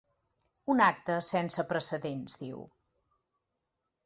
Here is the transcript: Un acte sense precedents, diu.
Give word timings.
Un 0.73 0.79
acte 0.85 1.17
sense 1.27 1.65
precedents, 1.73 2.39
diu. 2.41 2.65